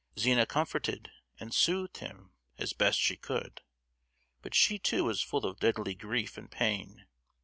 [0.17, 3.61] Zina comforted and soothed him as she best could,
[4.41, 7.05] but she too was full of deadly grief and pain.